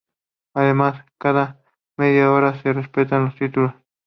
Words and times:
Además, 0.55 1.05
cada 1.19 1.61
media 1.95 2.31
hora 2.31 2.59
se 2.59 2.73
repasan 2.73 3.25
los 3.25 3.35
títulos. 3.35 3.75